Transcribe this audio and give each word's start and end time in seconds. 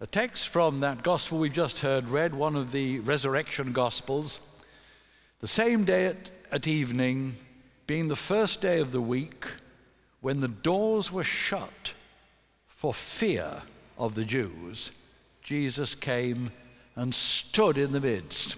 A 0.00 0.06
text 0.08 0.48
from 0.48 0.80
that 0.80 1.04
gospel 1.04 1.38
we've 1.38 1.52
just 1.52 1.78
heard 1.78 2.08
read, 2.08 2.34
one 2.34 2.56
of 2.56 2.72
the 2.72 2.98
resurrection 3.00 3.72
gospels. 3.72 4.40
The 5.38 5.46
same 5.46 5.84
day 5.84 6.06
at, 6.06 6.30
at 6.50 6.66
evening, 6.66 7.34
being 7.86 8.08
the 8.08 8.16
first 8.16 8.60
day 8.60 8.80
of 8.80 8.90
the 8.90 9.00
week, 9.00 9.46
when 10.20 10.40
the 10.40 10.48
doors 10.48 11.12
were 11.12 11.22
shut 11.22 11.94
for 12.66 12.92
fear 12.92 13.62
of 13.96 14.16
the 14.16 14.24
Jews, 14.24 14.90
Jesus 15.42 15.94
came 15.94 16.50
and 16.96 17.14
stood 17.14 17.78
in 17.78 17.92
the 17.92 18.00
midst. 18.00 18.56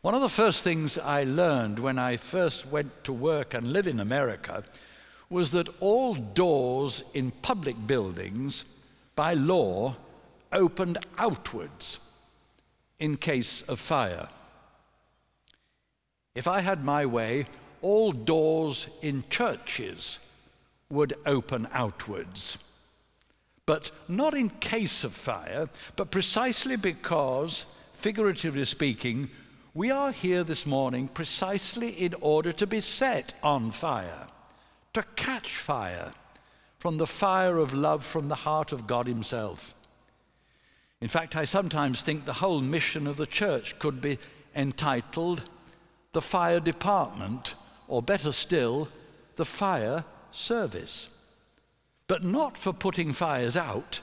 One 0.00 0.14
of 0.14 0.22
the 0.22 0.28
first 0.30 0.64
things 0.64 0.96
I 0.96 1.24
learned 1.24 1.78
when 1.78 1.98
I 1.98 2.16
first 2.16 2.66
went 2.66 3.04
to 3.04 3.12
work 3.12 3.52
and 3.52 3.74
live 3.74 3.86
in 3.86 4.00
America 4.00 4.64
was 5.28 5.52
that 5.52 5.68
all 5.80 6.14
doors 6.14 7.04
in 7.12 7.30
public 7.30 7.86
buildings, 7.86 8.64
by 9.16 9.34
law, 9.34 9.96
opened 10.54 10.98
outwards 11.18 11.98
in 12.98 13.16
case 13.16 13.62
of 13.62 13.78
fire. 13.78 14.28
If 16.34 16.48
I 16.48 16.60
had 16.60 16.84
my 16.84 17.04
way, 17.04 17.46
all 17.82 18.12
doors 18.12 18.88
in 19.02 19.24
churches 19.28 20.18
would 20.88 21.14
open 21.26 21.68
outwards. 21.72 22.58
But 23.66 23.90
not 24.08 24.34
in 24.34 24.50
case 24.50 25.04
of 25.04 25.12
fire, 25.12 25.68
but 25.96 26.10
precisely 26.10 26.76
because, 26.76 27.66
figuratively 27.92 28.64
speaking, 28.64 29.30
we 29.74 29.90
are 29.90 30.12
here 30.12 30.44
this 30.44 30.66
morning 30.66 31.08
precisely 31.08 31.90
in 31.90 32.14
order 32.20 32.52
to 32.52 32.66
be 32.66 32.80
set 32.80 33.34
on 33.42 33.70
fire, 33.70 34.28
to 34.92 35.02
catch 35.16 35.56
fire 35.56 36.12
from 36.78 36.98
the 36.98 37.06
fire 37.06 37.58
of 37.58 37.74
love 37.74 38.04
from 38.04 38.28
the 38.28 38.34
heart 38.34 38.70
of 38.70 38.86
God 38.86 39.06
Himself. 39.06 39.74
In 41.04 41.10
fact, 41.10 41.36
I 41.36 41.44
sometimes 41.44 42.00
think 42.00 42.24
the 42.24 42.32
whole 42.32 42.62
mission 42.62 43.06
of 43.06 43.18
the 43.18 43.26
church 43.26 43.78
could 43.78 44.00
be 44.00 44.18
entitled 44.56 45.42
The 46.12 46.22
Fire 46.22 46.60
Department, 46.60 47.56
or 47.88 48.02
better 48.02 48.32
still, 48.32 48.88
The 49.36 49.44
Fire 49.44 50.06
Service. 50.30 51.08
But 52.06 52.24
not 52.24 52.56
for 52.56 52.72
putting 52.72 53.12
fires 53.12 53.54
out, 53.54 54.00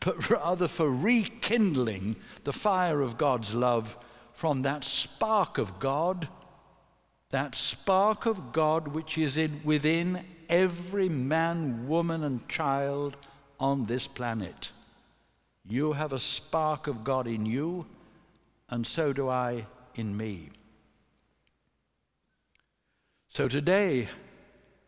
but 0.00 0.30
rather 0.30 0.68
for 0.68 0.90
rekindling 0.90 2.16
the 2.44 2.54
fire 2.54 3.02
of 3.02 3.18
God's 3.18 3.54
love 3.54 3.98
from 4.32 4.62
that 4.62 4.84
spark 4.84 5.58
of 5.58 5.78
God, 5.78 6.28
that 7.28 7.54
spark 7.54 8.24
of 8.24 8.54
God 8.54 8.88
which 8.88 9.18
is 9.18 9.36
in, 9.36 9.60
within 9.64 10.24
every 10.48 11.10
man, 11.10 11.86
woman, 11.86 12.24
and 12.24 12.48
child 12.48 13.18
on 13.60 13.84
this 13.84 14.06
planet. 14.06 14.72
You 15.70 15.92
have 15.92 16.14
a 16.14 16.18
spark 16.18 16.86
of 16.86 17.04
God 17.04 17.26
in 17.26 17.44
you, 17.44 17.84
and 18.70 18.86
so 18.86 19.12
do 19.12 19.28
I 19.28 19.66
in 19.96 20.16
me. 20.16 20.48
So 23.28 23.48
today, 23.48 24.08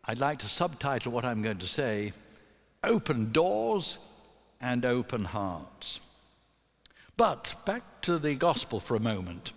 I'd 0.05 0.19
like 0.19 0.39
to 0.39 0.49
subtitle 0.49 1.11
what 1.11 1.23
I'm 1.23 1.43
going 1.43 1.59
to 1.59 1.67
say 1.67 2.13
Open 2.83 3.31
Doors 3.31 3.99
and 4.59 4.83
Open 4.83 5.23
Hearts. 5.23 5.99
But 7.15 7.53
back 7.65 8.01
to 8.01 8.17
the 8.17 8.33
gospel 8.33 8.79
for 8.79 8.95
a 8.95 8.99
moment. 8.99 9.51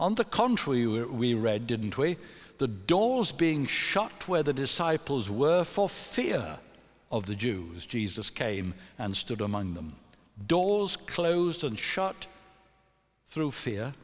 On 0.00 0.14
the 0.14 0.24
contrary, 0.24 0.86
we 0.86 1.34
read, 1.34 1.66
didn't 1.66 1.98
we? 1.98 2.16
The 2.56 2.68
doors 2.68 3.30
being 3.30 3.66
shut 3.66 4.26
where 4.26 4.42
the 4.42 4.54
disciples 4.54 5.28
were 5.28 5.64
for 5.64 5.88
fear 5.88 6.58
of 7.10 7.26
the 7.26 7.34
Jews, 7.34 7.84
Jesus 7.84 8.30
came 8.30 8.72
and 8.98 9.14
stood 9.14 9.42
among 9.42 9.74
them 9.74 9.96
doors 10.46 10.96
closed 10.96 11.64
and 11.64 11.78
shut 11.78 12.26
through 13.28 13.50
fear. 13.50 13.94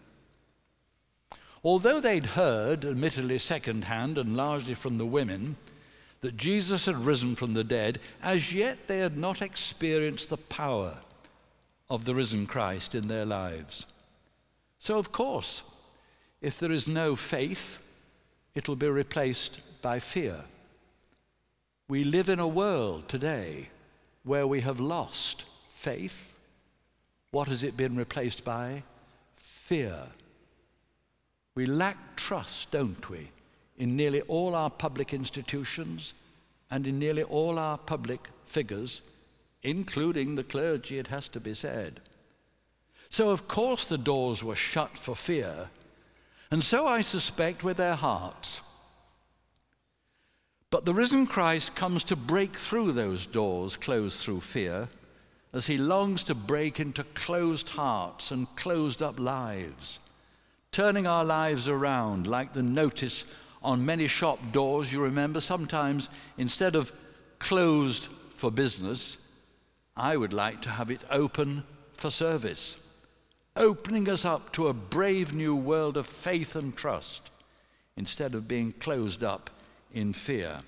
Although 1.64 2.00
they'd 2.00 2.26
heard, 2.26 2.84
admittedly 2.84 3.38
secondhand 3.38 4.16
and 4.16 4.36
largely 4.36 4.74
from 4.74 4.98
the 4.98 5.06
women, 5.06 5.56
that 6.20 6.36
Jesus 6.36 6.86
had 6.86 7.04
risen 7.04 7.36
from 7.36 7.54
the 7.54 7.64
dead, 7.64 8.00
as 8.22 8.52
yet 8.52 8.88
they 8.88 8.98
had 8.98 9.16
not 9.16 9.42
experienced 9.42 10.30
the 10.30 10.36
power 10.36 10.98
of 11.90 12.04
the 12.04 12.14
risen 12.14 12.46
Christ 12.46 12.94
in 12.94 13.08
their 13.08 13.24
lives. 13.24 13.86
So, 14.78 14.98
of 14.98 15.12
course, 15.12 15.62
if 16.40 16.58
there 16.58 16.72
is 16.72 16.88
no 16.88 17.16
faith, 17.16 17.80
it'll 18.54 18.76
be 18.76 18.88
replaced 18.88 19.60
by 19.82 19.98
fear. 19.98 20.44
We 21.88 22.04
live 22.04 22.28
in 22.28 22.38
a 22.38 22.48
world 22.48 23.08
today 23.08 23.70
where 24.22 24.46
we 24.46 24.60
have 24.60 24.78
lost 24.78 25.44
faith. 25.78 26.32
What 27.30 27.46
has 27.46 27.62
it 27.62 27.76
been 27.76 27.94
replaced 27.94 28.44
by? 28.44 28.82
Fear. 29.36 29.94
We 31.54 31.66
lack 31.66 32.16
trust, 32.16 32.72
don't 32.72 33.08
we, 33.08 33.30
in 33.76 33.94
nearly 33.94 34.22
all 34.22 34.56
our 34.56 34.70
public 34.70 35.14
institutions 35.14 36.14
and 36.70 36.84
in 36.86 36.98
nearly 36.98 37.22
all 37.22 37.60
our 37.60 37.78
public 37.78 38.28
figures, 38.46 39.02
including 39.62 40.34
the 40.34 40.42
clergy, 40.42 40.98
it 40.98 41.06
has 41.06 41.28
to 41.28 41.40
be 41.40 41.54
said. 41.54 42.00
So, 43.08 43.30
of 43.30 43.46
course, 43.46 43.84
the 43.84 43.98
doors 43.98 44.42
were 44.42 44.56
shut 44.56 44.98
for 44.98 45.14
fear, 45.14 45.70
and 46.50 46.62
so 46.64 46.88
I 46.88 47.02
suspect 47.02 47.62
with 47.62 47.76
their 47.76 47.94
hearts. 47.94 48.60
But 50.70 50.84
the 50.84 50.94
risen 50.94 51.26
Christ 51.26 51.76
comes 51.76 52.02
to 52.04 52.16
break 52.16 52.56
through 52.56 52.92
those 52.92 53.26
doors 53.26 53.76
closed 53.76 54.18
through 54.18 54.40
fear 54.40 54.88
as 55.52 55.66
he 55.66 55.78
longs 55.78 56.22
to 56.24 56.34
break 56.34 56.78
into 56.78 57.04
closed 57.14 57.70
hearts 57.70 58.30
and 58.30 58.54
closed 58.56 59.02
up 59.02 59.18
lives, 59.18 59.98
turning 60.72 61.06
our 61.06 61.24
lives 61.24 61.68
around 61.68 62.26
like 62.26 62.52
the 62.52 62.62
notice 62.62 63.24
on 63.62 63.84
many 63.84 64.06
shop 64.06 64.38
doors. 64.52 64.92
You 64.92 65.00
remember, 65.00 65.40
sometimes 65.40 66.10
instead 66.36 66.76
of 66.76 66.92
closed 67.38 68.08
for 68.34 68.50
business, 68.50 69.16
I 69.96 70.16
would 70.16 70.32
like 70.32 70.60
to 70.62 70.70
have 70.70 70.90
it 70.90 71.02
open 71.10 71.64
for 71.94 72.10
service, 72.10 72.76
opening 73.56 74.08
us 74.08 74.24
up 74.24 74.52
to 74.52 74.68
a 74.68 74.74
brave 74.74 75.34
new 75.34 75.56
world 75.56 75.96
of 75.96 76.06
faith 76.06 76.54
and 76.54 76.76
trust 76.76 77.30
instead 77.96 78.34
of 78.34 78.46
being 78.46 78.70
closed 78.72 79.24
up 79.24 79.50
in 79.92 80.12
fear, 80.12 80.60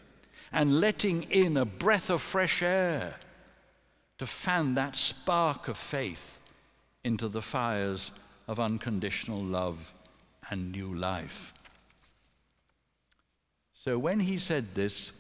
and 0.53 0.81
letting 0.81 1.23
in 1.25 1.57
a 1.57 1.65
breath 1.65 2.11
of 2.11 2.21
fresh 2.21 2.63
air 2.63 3.15
to 4.21 4.27
fan 4.27 4.75
that 4.75 4.95
spark 4.97 5.67
of 5.67 5.79
faith 5.79 6.41
into 7.05 7.27
the 7.27 7.41
fires 7.41 8.11
of 8.49 8.61
unconditional 8.61 9.43
love 9.43 9.95
and 10.51 10.71
new 10.71 10.95
life. 10.95 11.55
So 13.73 13.99
when 13.99 14.21
he 14.21 14.39
said 14.39 14.75
this, 14.75 15.13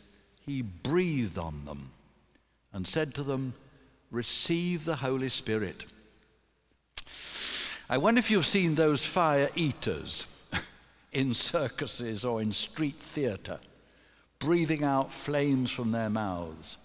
he 0.44 0.60
breathed 0.60 1.38
on 1.38 1.64
them 1.64 1.92
and 2.74 2.86
said 2.86 3.14
to 3.14 3.22
them, 3.22 3.54
Receive 4.10 4.84
the 4.84 4.96
Holy 4.96 5.30
Spirit. 5.30 5.86
I 7.88 7.96
wonder 7.96 8.18
if 8.18 8.30
you've 8.30 8.44
seen 8.44 8.74
those 8.74 9.02
fire 9.02 9.48
eaters 9.54 10.26
in 11.12 11.32
circuses 11.32 12.22
or 12.22 12.42
in 12.42 12.52
street 12.52 13.00
theatre, 13.00 13.60
breathing 14.38 14.84
out 14.84 15.10
flames 15.10 15.70
from 15.70 15.92
their 15.92 16.10
mouths. 16.10 16.76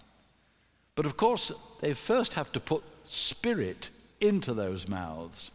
But 0.96 1.06
of 1.06 1.16
course, 1.16 1.52
they 1.80 1.94
first 1.94 2.34
have 2.34 2.50
to 2.52 2.60
put 2.60 2.82
spirit 3.04 3.90
into 4.20 4.52
those 4.54 4.88
mouths 4.88 5.52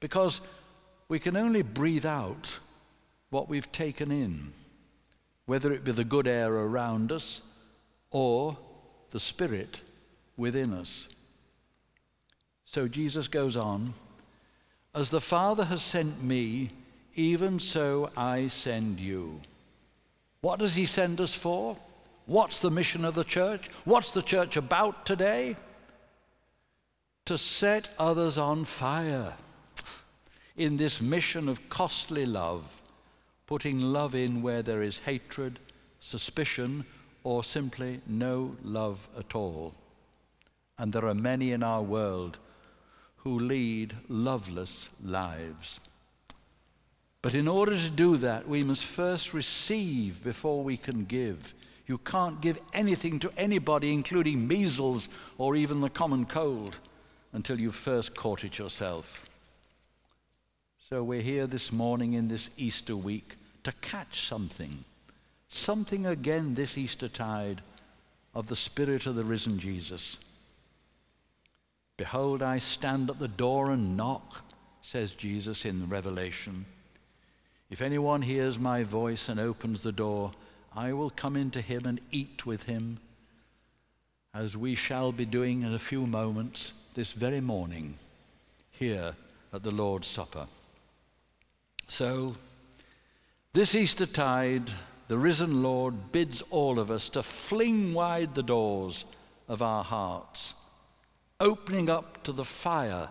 because 0.00 0.40
we 1.08 1.18
can 1.18 1.36
only 1.36 1.62
breathe 1.62 2.04
out 2.04 2.58
what 3.30 3.48
we've 3.48 3.70
taken 3.72 4.10
in, 4.10 4.52
whether 5.46 5.72
it 5.72 5.84
be 5.84 5.92
the 5.92 6.04
good 6.04 6.26
air 6.26 6.52
around 6.52 7.12
us 7.12 7.40
or 8.10 8.58
the 9.10 9.20
spirit 9.20 9.80
within 10.36 10.74
us. 10.74 11.08
So 12.64 12.88
Jesus 12.88 13.28
goes 13.28 13.56
on, 13.56 13.94
as 14.94 15.10
the 15.10 15.20
Father 15.20 15.64
has 15.64 15.82
sent 15.82 16.22
me, 16.22 16.70
even 17.14 17.60
so 17.60 18.10
I 18.16 18.48
send 18.48 18.98
you. 18.98 19.40
What 20.40 20.58
does 20.58 20.74
he 20.74 20.86
send 20.86 21.20
us 21.20 21.34
for? 21.34 21.76
What's 22.26 22.60
the 22.60 22.70
mission 22.70 23.04
of 23.04 23.14
the 23.14 23.24
church? 23.24 23.68
What's 23.84 24.12
the 24.12 24.22
church 24.22 24.56
about 24.56 25.04
today? 25.04 25.56
To 27.26 27.36
set 27.38 27.88
others 27.98 28.38
on 28.38 28.64
fire 28.64 29.34
in 30.56 30.76
this 30.76 31.00
mission 31.00 31.48
of 31.48 31.68
costly 31.68 32.26
love, 32.26 32.80
putting 33.46 33.80
love 33.80 34.14
in 34.14 34.40
where 34.42 34.62
there 34.62 34.82
is 34.82 35.00
hatred, 35.00 35.58
suspicion, 36.00 36.84
or 37.24 37.42
simply 37.42 38.00
no 38.06 38.56
love 38.62 39.08
at 39.18 39.34
all. 39.34 39.74
And 40.78 40.92
there 40.92 41.06
are 41.06 41.14
many 41.14 41.52
in 41.52 41.62
our 41.62 41.82
world 41.82 42.38
who 43.16 43.38
lead 43.38 43.94
loveless 44.08 44.90
lives. 45.02 45.80
But 47.22 47.34
in 47.34 47.48
order 47.48 47.76
to 47.76 47.90
do 47.90 48.18
that, 48.18 48.46
we 48.46 48.62
must 48.62 48.84
first 48.84 49.32
receive 49.32 50.22
before 50.22 50.62
we 50.62 50.76
can 50.76 51.04
give. 51.06 51.54
You 51.86 51.98
can't 51.98 52.40
give 52.40 52.58
anything 52.72 53.18
to 53.20 53.32
anybody, 53.36 53.92
including 53.92 54.46
measles 54.46 55.08
or 55.36 55.54
even 55.54 55.80
the 55.80 55.90
common 55.90 56.24
cold, 56.24 56.78
until 57.32 57.60
you've 57.60 57.74
first 57.74 58.14
caught 58.14 58.44
it 58.44 58.58
yourself. 58.58 59.26
So 60.78 61.02
we're 61.02 61.22
here 61.22 61.46
this 61.46 61.72
morning 61.72 62.14
in 62.14 62.28
this 62.28 62.50
Easter 62.56 62.96
week 62.96 63.36
to 63.64 63.72
catch 63.80 64.26
something, 64.26 64.84
something 65.48 66.06
again 66.06 66.54
this 66.54 66.78
Easter 66.78 67.08
tide 67.08 67.62
of 68.34 68.46
the 68.46 68.56
Spirit 68.56 69.06
of 69.06 69.14
the 69.14 69.24
risen 69.24 69.58
Jesus. 69.58 70.16
Behold, 71.96 72.42
I 72.42 72.58
stand 72.58 73.10
at 73.10 73.18
the 73.18 73.28
door 73.28 73.70
and 73.70 73.96
knock, 73.96 74.42
says 74.80 75.12
Jesus 75.12 75.64
in 75.64 75.88
Revelation. 75.88 76.64
If 77.70 77.80
anyone 77.80 78.22
hears 78.22 78.58
my 78.58 78.82
voice 78.82 79.28
and 79.28 79.38
opens 79.38 79.82
the 79.82 79.92
door, 79.92 80.32
I 80.76 80.92
will 80.92 81.10
come 81.10 81.36
into 81.36 81.60
him 81.60 81.86
and 81.86 82.00
eat 82.10 82.46
with 82.46 82.64
him, 82.64 82.98
as 84.34 84.56
we 84.56 84.74
shall 84.74 85.12
be 85.12 85.24
doing 85.24 85.62
in 85.62 85.72
a 85.72 85.78
few 85.78 86.06
moments 86.06 86.72
this 86.94 87.12
very 87.12 87.40
morning 87.40 87.94
here 88.72 89.14
at 89.52 89.62
the 89.62 89.70
Lord's 89.70 90.08
Supper. 90.08 90.46
So, 91.86 92.34
this 93.52 93.76
Easter 93.76 94.06
tide, 94.06 94.68
the 95.06 95.18
risen 95.18 95.62
Lord 95.62 96.10
bids 96.10 96.42
all 96.50 96.80
of 96.80 96.90
us 96.90 97.08
to 97.10 97.22
fling 97.22 97.94
wide 97.94 98.34
the 98.34 98.42
doors 98.42 99.04
of 99.48 99.62
our 99.62 99.84
hearts, 99.84 100.54
opening 101.38 101.88
up 101.88 102.24
to 102.24 102.32
the 102.32 102.44
fire 102.44 103.10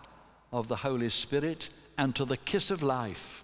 of 0.52 0.68
the 0.68 0.76
Holy 0.76 1.10
Spirit 1.10 1.70
and 1.98 2.14
to 2.16 2.26
the 2.26 2.38
kiss 2.38 2.72
of 2.72 2.84
life 2.84 3.44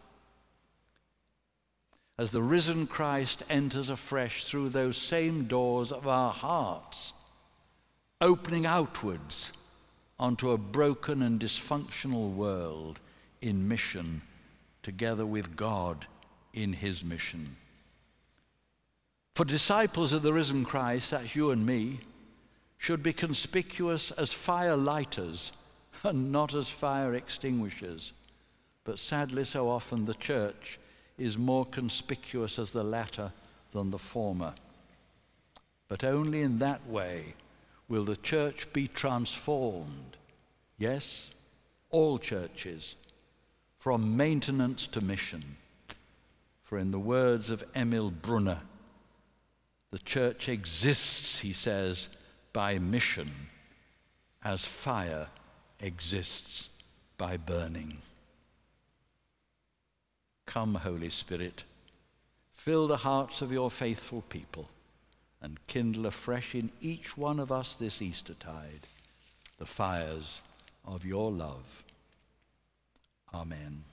as 2.19 2.31
the 2.31 2.43
risen 2.43 2.85
Christ 2.85 3.43
enters 3.49 3.89
afresh 3.89 4.43
through 4.43 4.67
those 4.69 4.97
same 4.97 5.45
doors 5.45 5.93
of 5.93 6.05
our 6.05 6.33
hearts, 6.33 7.13
opening 8.19 8.65
outwards 8.65 9.53
onto 10.19 10.51
a 10.51 10.57
broken 10.57 11.21
and 11.21 11.39
dysfunctional 11.39 12.33
world 12.35 12.99
in 13.41 13.69
mission 13.69 14.21
together 14.83 15.25
with 15.25 15.55
God 15.55 16.07
in 16.53 16.73
his 16.73 17.05
mission. 17.05 17.55
For 19.35 19.45
disciples 19.45 20.11
of 20.11 20.21
the 20.21 20.33
risen 20.33 20.65
Christ, 20.65 21.11
that's 21.11 21.37
you 21.37 21.51
and 21.51 21.65
me, 21.65 22.01
should 22.77 23.01
be 23.01 23.13
conspicuous 23.13 24.11
as 24.11 24.33
fire 24.33 24.75
lighters 24.75 25.53
and 26.03 26.33
not 26.33 26.53
as 26.53 26.67
fire 26.67 27.13
extinguishers. 27.13 28.11
But 28.83 28.99
sadly, 28.99 29.45
so 29.45 29.69
often 29.69 30.03
the 30.03 30.15
church 30.15 30.79
is 31.19 31.37
more 31.37 31.65
conspicuous 31.65 32.57
as 32.57 32.71
the 32.71 32.83
latter 32.83 33.31
than 33.71 33.91
the 33.91 33.99
former. 33.99 34.53
But 35.87 36.03
only 36.03 36.41
in 36.41 36.59
that 36.59 36.87
way 36.87 37.35
will 37.87 38.05
the 38.05 38.15
church 38.15 38.71
be 38.71 38.87
transformed. 38.87 40.17
Yes, 40.77 41.31
all 41.89 42.17
churches, 42.19 42.95
from 43.79 44.15
maintenance 44.15 44.87
to 44.87 45.01
mission. 45.01 45.57
For 46.63 46.77
in 46.77 46.91
the 46.91 46.99
words 46.99 47.49
of 47.49 47.63
Emil 47.75 48.11
Brunner, 48.11 48.61
the 49.91 49.99
church 49.99 50.49
exists, 50.49 51.39
he 51.39 51.51
says, 51.51 52.09
by 52.53 52.77
mission, 52.77 53.31
as 54.43 54.65
fire 54.65 55.27
exists 55.79 56.69
by 57.17 57.37
burning. 57.37 57.97
Come, 60.49 60.73
Holy 60.73 61.11
Spirit, 61.11 61.63
fill 62.51 62.87
the 62.87 62.97
hearts 62.97 63.43
of 63.43 63.51
your 63.51 63.69
faithful 63.69 64.23
people 64.29 64.67
and 65.43 65.59
kindle 65.67 66.07
afresh 66.07 66.55
in 66.55 66.71
each 66.81 67.15
one 67.15 67.39
of 67.39 67.51
us 67.51 67.75
this 67.75 68.01
Eastertide 68.01 68.87
the 69.59 69.67
fires 69.67 70.41
of 70.87 71.05
your 71.05 71.31
love. 71.31 71.83
Amen. 73.31 73.83